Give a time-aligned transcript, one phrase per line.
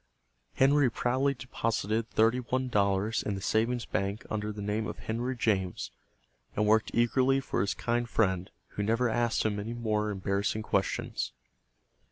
[0.55, 5.35] Henry proudly deposited thirty one dollars in the savings bank under the name of Henry
[5.37, 5.91] James,
[6.55, 11.33] and worked eagerly for his kind friend, who never asked him any more embarrassing questions.